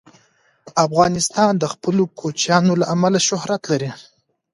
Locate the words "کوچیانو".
2.19-2.73